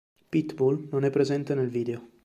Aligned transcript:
Pitbull 0.31 0.87
non 0.89 1.03
è 1.03 1.11
presente 1.11 1.53
nel 1.53 1.69
video. 1.69 2.09